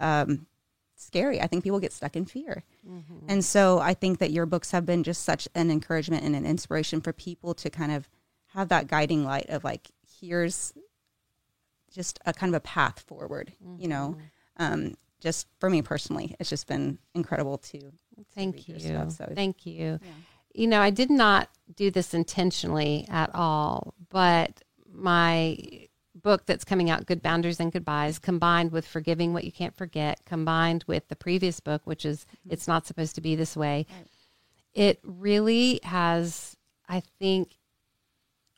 [0.00, 0.46] um,
[0.94, 1.40] scary.
[1.40, 2.64] I think people get stuck in fear.
[2.88, 3.26] Mm-hmm.
[3.28, 6.46] And so I think that your books have been just such an encouragement and an
[6.46, 8.08] inspiration for people to kind of
[8.54, 10.72] have that guiding light of like, here's
[11.92, 13.82] just a kind of a path forward, mm-hmm.
[13.82, 14.16] you know?
[14.56, 17.80] Um, just for me personally, it's just been incredible to.
[18.34, 18.78] Thank to you.
[18.80, 19.32] Stuff, so.
[19.34, 19.98] Thank you.
[20.02, 20.08] Yeah.
[20.54, 25.58] You know, I did not do this intentionally at all, but my
[26.14, 30.24] book that's coming out, Good Boundaries and Goodbyes, combined with Forgiving What You Can't Forget,
[30.24, 32.54] combined with the previous book, which is mm-hmm.
[32.54, 34.06] It's Not Supposed to Be This Way, right.
[34.72, 36.56] it really has,
[36.88, 37.58] I think,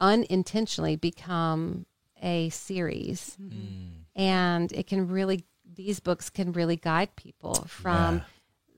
[0.00, 1.84] unintentionally become
[2.22, 3.36] a series.
[3.42, 4.20] Mm-hmm.
[4.20, 5.44] And it can really,
[5.78, 8.24] these books can really guide people from yeah.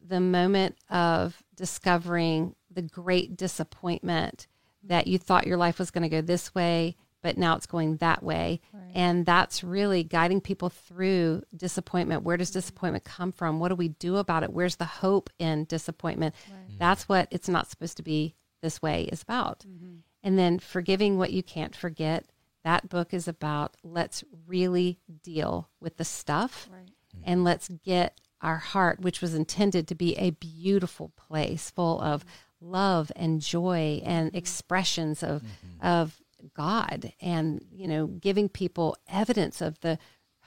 [0.07, 4.47] the moment of discovering the great disappointment
[4.85, 7.97] that you thought your life was going to go this way but now it's going
[7.97, 8.61] that way.
[8.73, 8.93] Right.
[8.95, 12.23] And that's really guiding people through disappointment.
[12.23, 13.61] Where does disappointment come from?
[13.61, 14.53] What do we do about it?
[14.53, 16.35] Where's the hope in disappointment?
[16.51, 16.79] Right.
[16.79, 19.65] That's what it's not supposed to be this way is about.
[19.69, 19.97] Mm-hmm.
[20.23, 22.27] And then forgiving what you can't forget.
[22.63, 26.80] That book is about let's really deal with the stuff right.
[27.25, 32.25] And let's get our heart, which was intended to be a beautiful place full of
[32.61, 35.87] love and joy and expressions of mm-hmm.
[35.87, 36.21] of
[36.55, 39.99] God and, you know, giving people evidence of the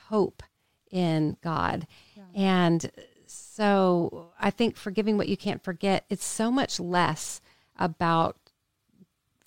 [0.07, 0.43] hope
[0.91, 1.87] in God.
[2.15, 2.23] Yeah.
[2.35, 2.91] And
[3.25, 7.41] so I think forgiving what you can't forget, it's so much less
[7.77, 8.37] about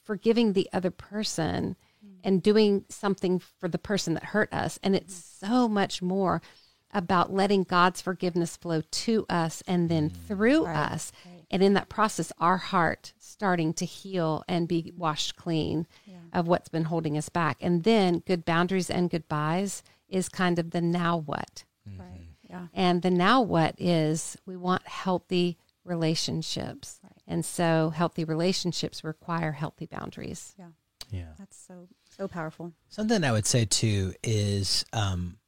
[0.04, 2.20] forgiving the other person mm-hmm.
[2.22, 4.78] and doing something for the person that hurt us.
[4.82, 5.46] And it's mm-hmm.
[5.46, 6.42] so much more
[6.92, 10.26] about letting God's forgiveness flow to us and then mm-hmm.
[10.26, 10.92] through right.
[10.92, 11.12] us.
[11.24, 11.44] Right.
[11.50, 16.16] And in that process, our heart starting to heal and be washed clean yeah.
[16.32, 17.58] of what's been holding us back.
[17.60, 21.64] And then good boundaries and goodbyes is kind of the now what.
[21.88, 22.00] Mm-hmm.
[22.00, 22.26] Right.
[22.48, 22.66] Yeah.
[22.74, 27.00] And the now what is we want healthy relationships.
[27.02, 27.12] Right.
[27.26, 30.54] And so healthy relationships require healthy boundaries.
[30.58, 30.68] Yeah.
[31.10, 31.32] Yeah.
[31.38, 32.72] That's so so powerful.
[32.88, 35.38] Something I would say too is um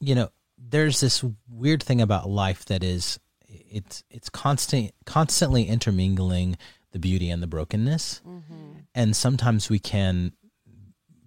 [0.00, 6.56] you know, there's this weird thing about life that is it's it's constant constantly intermingling
[6.92, 8.78] the beauty and the brokenness mm-hmm.
[8.94, 10.32] and sometimes we can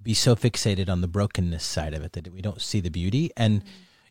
[0.02, 3.32] be so fixated on the brokenness side of it that we don't see the beauty
[3.38, 3.70] and mm-hmm.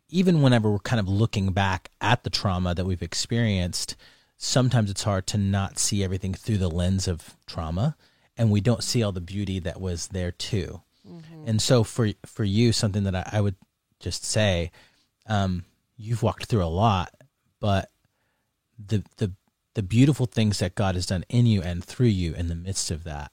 [0.09, 3.97] even whenever we're kind of looking back at the trauma that we've experienced
[4.37, 7.97] sometimes it's hard to not see everything through the lens of trauma
[8.37, 11.45] and we don't see all the beauty that was there too mm-hmm.
[11.47, 13.57] and so for for you something that I, I would
[14.01, 14.71] just say
[15.27, 15.65] um,
[15.97, 17.11] you've walked through a lot
[17.61, 17.91] but
[18.79, 19.33] the the
[19.75, 22.91] the beautiful things that God has done in you and through you in the midst
[22.91, 23.31] of that.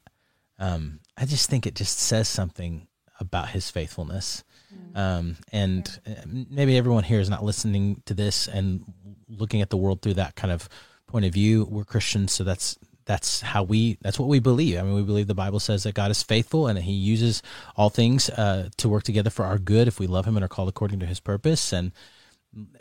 [0.60, 2.88] Um, I just think it just says something
[3.20, 4.44] about His faithfulness.
[4.72, 4.98] Mm.
[4.98, 8.84] Um, and uh, maybe everyone here is not listening to this and
[9.28, 10.70] looking at the world through that kind of
[11.08, 11.66] point of view.
[11.66, 14.78] We're Christians, so that's that's how we that's what we believe.
[14.78, 17.44] I mean, we believe the Bible says that God is faithful and that He uses
[17.76, 20.50] all things uh, to work together for our good if we love Him and are
[20.50, 21.72] called according to His purpose.
[21.72, 21.92] And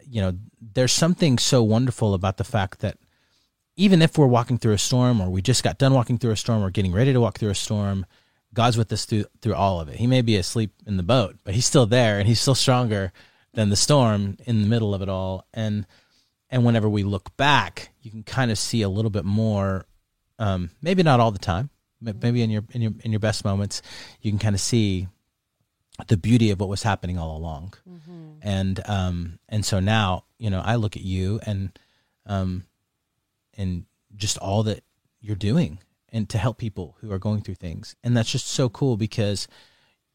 [0.08, 2.98] you know, there's something so wonderful about the fact that
[3.76, 6.36] even if we're walking through a storm or we just got done walking through a
[6.36, 8.06] storm or getting ready to walk through a storm,
[8.54, 9.96] God's with us through through all of it.
[9.96, 13.12] He may be asleep in the boat, but he's still there and he's still stronger
[13.52, 15.46] than the storm in the middle of it all.
[15.52, 15.86] And
[16.48, 19.86] and whenever we look back, you can kind of see a little bit more
[20.38, 21.70] um, maybe not all the time,
[22.00, 23.82] maybe in your in your in your best moments,
[24.20, 25.08] you can kind of see
[26.08, 27.74] the beauty of what was happening all along.
[27.88, 28.30] Mm-hmm.
[28.42, 31.78] And um and so now, you know, I look at you and
[32.26, 32.64] um
[33.56, 33.84] and
[34.16, 34.82] just all that
[35.20, 35.78] you're doing
[36.10, 37.96] and to help people who are going through things.
[38.02, 39.48] And that's just so cool because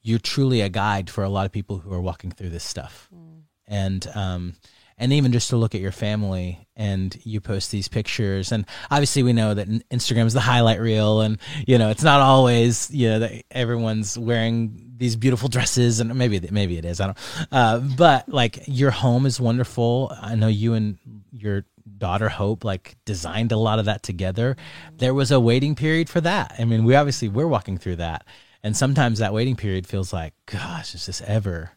[0.02, 3.10] you're truly a guide for a lot of people who are walking through this stuff.
[3.16, 3.42] Mm.
[3.68, 4.54] And um
[5.00, 8.52] and even just to look at your family and you post these pictures.
[8.52, 12.22] And obviously we know that instagram is the highlight reel and you know it's not
[12.22, 17.06] always you know that everyone's wearing these beautiful dresses and maybe maybe it is i
[17.06, 17.18] don't
[17.52, 20.12] uh, but like your home is wonderful.
[20.22, 20.98] I know you and
[21.32, 21.66] your
[21.98, 24.56] daughter hope like designed a lot of that together.
[24.98, 26.56] There was a waiting period for that.
[26.60, 28.26] I mean we obviously we're walking through that.
[28.62, 31.72] And sometimes that waiting period feels like gosh is this ever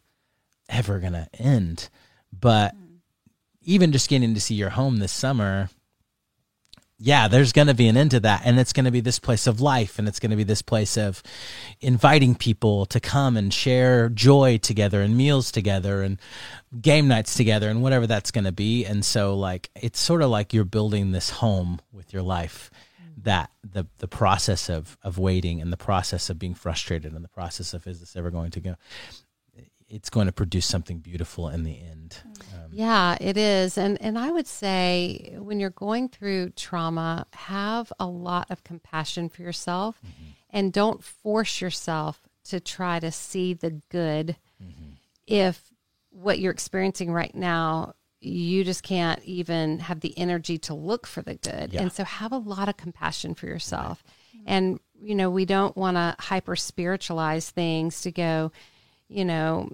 [0.68, 1.88] ever gonna end?
[2.32, 2.74] But
[3.64, 5.68] even just getting to see your home this summer,
[6.98, 8.42] yeah, there's going to be an end to that.
[8.44, 9.98] And it's going to be this place of life.
[9.98, 11.22] And it's going to be this place of
[11.80, 16.18] inviting people to come and share joy together and meals together and
[16.80, 18.84] game nights together and whatever that's going to be.
[18.84, 22.70] And so, like, it's sort of like you're building this home with your life
[23.24, 27.28] that the the process of of waiting and the process of being frustrated and the
[27.28, 28.74] process of is this ever going to go
[29.88, 32.16] it's going to produce something beautiful in the end
[32.72, 33.76] Yeah, it is.
[33.76, 39.28] And and I would say when you're going through trauma, have a lot of compassion
[39.28, 40.30] for yourself mm-hmm.
[40.50, 44.92] and don't force yourself to try to see the good mm-hmm.
[45.26, 45.70] if
[46.10, 51.22] what you're experiencing right now you just can't even have the energy to look for
[51.22, 51.72] the good.
[51.72, 51.82] Yeah.
[51.82, 54.02] And so have a lot of compassion for yourself.
[54.46, 58.52] And you know, we don't want to hyper spiritualize things to go,
[59.08, 59.70] you know,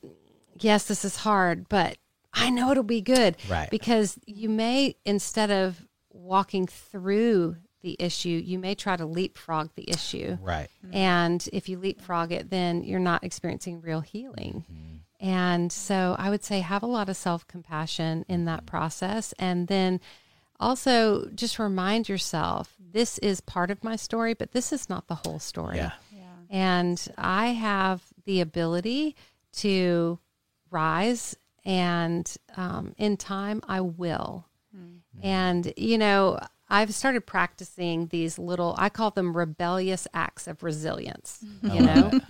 [0.59, 1.99] yes, this is hard, but
[2.39, 3.37] I know it'll be good.
[3.49, 3.71] Right.
[3.71, 9.89] Because you may, instead of walking through the issue, you may try to leapfrog the
[9.89, 10.37] issue.
[10.43, 14.65] right And if you leapfrog it, then you're not experiencing real healing.
[14.71, 14.97] Mm-hmm.
[15.21, 18.67] And so I would say have a lot of self compassion in that mm-hmm.
[18.67, 19.33] process.
[19.39, 20.01] And then
[20.61, 25.15] also just remind yourself this is part of my story, but this is not the
[25.15, 25.77] whole story.
[25.77, 25.93] yeah
[26.51, 29.17] And I have the ability
[29.59, 30.19] to
[30.71, 34.47] rise, and um, in time, I will.
[35.23, 41.45] And, you know, I've started practicing these little, I call them rebellious acts of resilience,
[41.63, 42.21] you know?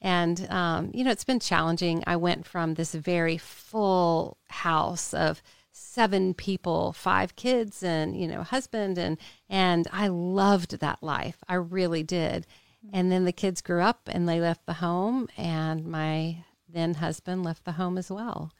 [0.00, 2.02] And, um, you know, it's been challenging.
[2.06, 8.42] I went from this very full house of seven people, five kids, and, you know,
[8.42, 8.98] husband.
[8.98, 11.38] And, and I loved that life.
[11.48, 12.46] I really did.
[12.92, 17.44] And then the kids grew up and they left the home, and my then husband
[17.44, 18.52] left the home as well.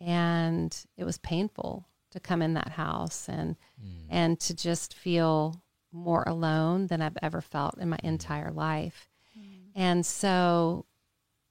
[0.00, 4.06] And it was painful to come in that house and mm.
[4.08, 8.04] and to just feel more alone than I've ever felt in my mm.
[8.04, 9.08] entire life.
[9.38, 9.70] Mm.
[9.74, 10.86] And so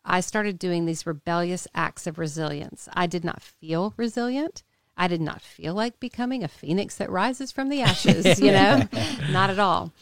[0.05, 2.89] I started doing these rebellious acts of resilience.
[2.93, 4.63] I did not feel resilient.
[4.97, 8.87] I did not feel like becoming a phoenix that rises from the ashes, you know,
[9.29, 9.93] not at all.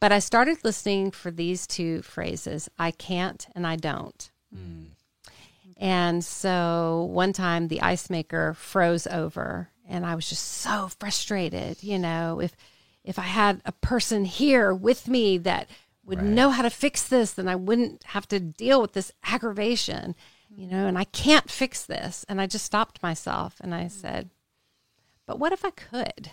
[0.00, 4.30] But I started listening for these two phrases I can't and I don't.
[5.78, 11.82] And so one time the ice maker froze over and I was just so frustrated,
[11.82, 12.54] you know, if
[13.04, 15.70] if I had a person here with me that
[16.04, 20.14] would know how to fix this, then I wouldn't have to deal with this aggravation,
[20.54, 22.24] you know, and I can't fix this.
[22.28, 24.30] And I just stopped myself and I said,
[25.26, 26.32] but what if I could?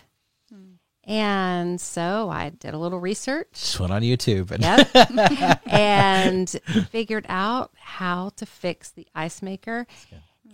[0.50, 0.74] Hmm.
[1.06, 4.62] And so I did a little research just went on youtube and
[5.38, 5.62] Yep.
[5.66, 6.50] and
[6.90, 9.86] figured out how to fix the ice maker.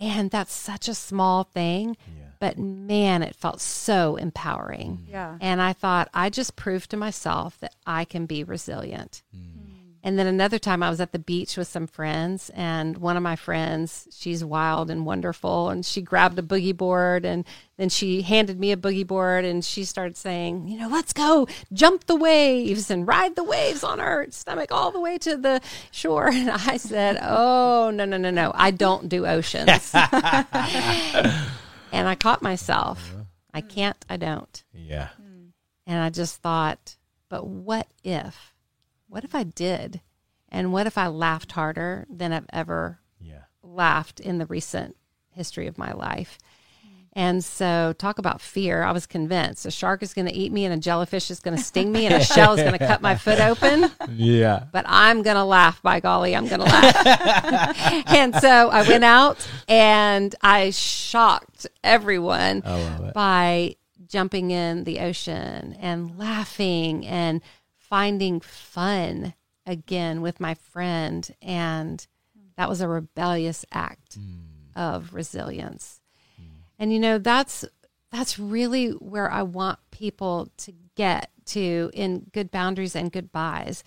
[0.01, 2.23] And that's such a small thing, Yeah.
[2.39, 4.97] but man, it felt so empowering.
[5.07, 5.11] Mm.
[5.11, 5.37] Yeah.
[5.39, 9.21] And I thought, I just proved to myself that I can be resilient.
[9.35, 9.62] Mm.
[10.05, 13.23] And then another time I was at the beach with some friends, and one of
[13.23, 17.45] my friends, she's wild and wonderful, and she grabbed a boogie board and
[17.77, 21.47] then she handed me a boogie board and she started saying, You know, let's go
[21.71, 25.61] jump the waves and ride the waves on our stomach all the way to the
[25.91, 26.27] shore.
[26.33, 28.51] And I said, Oh, no, no, no, no.
[28.53, 29.69] I don't do oceans.
[29.93, 30.07] and
[31.93, 33.11] I caught myself.
[33.13, 33.23] Uh-huh.
[33.53, 34.63] I can't, I don't.
[34.73, 35.09] yeah
[35.87, 36.97] And I just thought,
[37.29, 38.52] but what if?
[39.13, 40.01] What if I did?
[40.49, 44.97] And what if I laughed harder than I've ever yeah laughed in the recent
[45.29, 46.39] history of my life?
[47.15, 48.81] And so, talk about fear.
[48.81, 51.55] I was convinced a shark is going to eat me, and a jellyfish is going
[51.55, 53.91] to sting me, and a shell is going to cut my foot open.
[54.09, 55.79] yeah But I'm going to laugh.
[55.83, 58.07] By golly, I'm going to laugh.
[58.07, 63.75] and so, I went out and I shocked everyone i by
[64.07, 67.41] jumping in the ocean and laughing and
[67.93, 69.35] finding fun
[69.67, 71.29] again with my friend.
[71.43, 72.07] And
[72.57, 74.39] that was a rebellious act hmm.
[74.75, 76.01] of resilience.
[76.35, 76.43] Hmm.
[76.79, 77.63] And you know, that's
[78.11, 83.83] that's really where I want people to get to in good boundaries and goodbyes.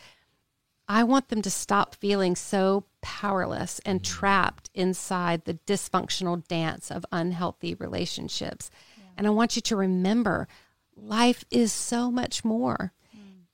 [0.87, 4.05] I want them to stop feeling so powerless and hmm.
[4.05, 8.71] trapped inside the dysfunctional dance of unhealthy relationships.
[9.17, 10.47] And I want you to remember
[10.95, 12.93] life is so much more.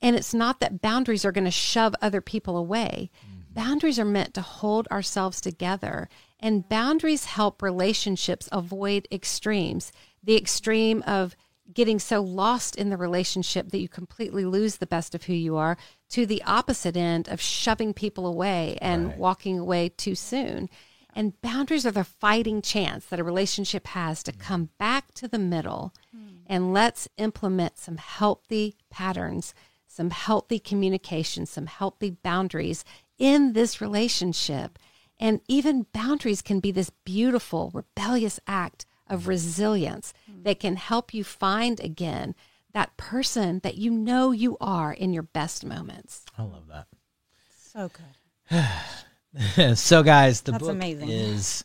[0.02, 3.10] And it's not that boundaries are going to shove other people away.
[3.24, 3.54] Mm-hmm.
[3.54, 6.08] Boundaries are meant to hold ourselves together.
[6.40, 9.92] And boundaries help relationships avoid extremes.
[10.22, 11.36] The extreme of
[11.72, 15.56] getting so lost in the relationship that you completely lose the best of who you
[15.56, 15.76] are,
[16.10, 19.18] to the opposite end of shoving people away and Right.
[19.18, 20.68] walking away too soon.
[21.14, 24.40] And boundaries are the fighting chance that a relationship has to mm-hmm.
[24.40, 26.38] come back to the middle hmm.
[26.46, 29.54] and let's implement some healthy patterns,
[29.94, 32.82] some healthy communication, some healthy boundaries
[33.18, 34.78] in this relationship.
[35.20, 40.44] And even boundaries can be this beautiful, rebellious act of resilience hmm.
[40.44, 42.34] that can help you find again
[42.72, 46.24] that person that you know you are in your best moments.
[46.38, 46.86] I love that.
[47.58, 47.90] So
[48.48, 49.76] good.
[49.76, 51.10] so, guys, the That's book amazing.
[51.10, 51.64] is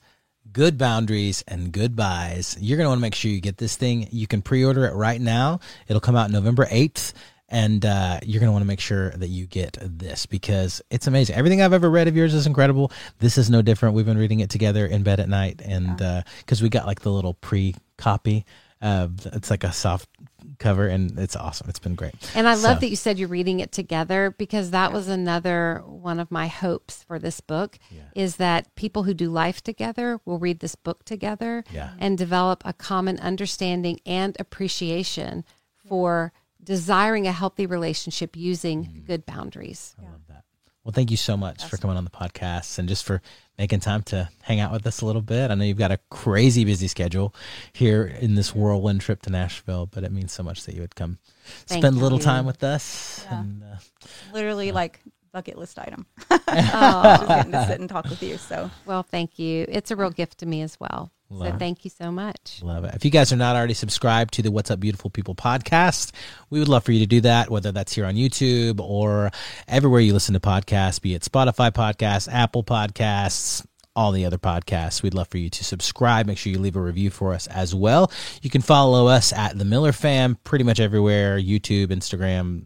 [0.51, 2.57] Good Boundaries and Goodbyes.
[2.59, 4.09] You're going to want to make sure you get this thing.
[4.11, 7.13] You can pre order it right now, it'll come out November 8th.
[7.49, 11.07] And uh, you're going to want to make sure that you get this because it's
[11.07, 11.35] amazing.
[11.37, 12.91] Everything I've ever read of yours is incredible.
[13.19, 13.95] This is no different.
[13.95, 15.61] We've been reading it together in bed at night.
[15.63, 15.97] And
[16.39, 18.45] because we got like the little pre copy,
[18.81, 20.09] uh, it's like a soft
[20.59, 21.69] cover and it's awesome.
[21.69, 22.13] It's been great.
[22.35, 26.19] And I love that you said you're reading it together because that was another one
[26.19, 27.77] of my hopes for this book
[28.15, 31.91] is that people who do life together will read this book together Yeah.
[31.99, 35.43] and develop a common understanding and appreciation
[35.87, 36.33] for
[36.63, 38.99] desiring a healthy relationship using Mm-hmm.
[39.05, 39.95] good boundaries.
[39.99, 40.43] I love that.
[40.83, 43.21] Well, thank you so much for coming on the podcast and just for
[43.57, 45.51] making time to hang out with us a little bit.
[45.51, 47.35] I know you've got a crazy busy schedule
[47.73, 50.95] here in this whirlwind trip to Nashville, but it means so much that you would
[50.95, 51.17] come
[51.65, 53.25] Thank spend a little time with us.
[53.29, 53.39] Yeah.
[53.41, 53.75] And, uh,
[54.33, 55.01] Literally like
[55.33, 56.05] bucket list item.
[56.31, 58.37] Oh, Just getting to sit and talk with you.
[58.37, 59.65] So well, thank you.
[59.67, 61.11] It's a real gift to me as well.
[61.29, 62.61] Love So thank you so much.
[62.63, 62.95] Love it.
[62.95, 66.11] If you guys are not already subscribed to the What's Up Beautiful People podcast,
[66.49, 69.31] we would love for you to do that, whether that's here on YouTube or
[69.67, 73.65] everywhere you listen to podcasts, be it Spotify podcasts, Apple podcasts,
[73.95, 75.01] all the other podcasts.
[75.01, 76.27] We'd love for you to subscribe.
[76.27, 78.11] Make sure you leave a review for us as well.
[78.41, 82.63] You can follow us at the Miller Fam pretty much everywhere YouTube, Instagram,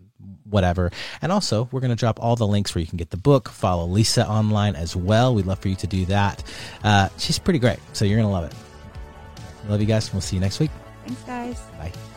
[0.52, 0.92] whatever.
[1.22, 3.50] And also, we're going to drop all the links where you can get the book.
[3.50, 5.34] Follow Lysa online as well.
[5.34, 6.44] We'd love for you to do that.
[6.84, 8.54] Uh, she's pretty great, so you're going to love it.
[9.70, 10.12] Love you guys.
[10.12, 10.72] We'll see you next week.
[11.06, 11.60] thanks, guys.
[11.78, 12.11] Bye.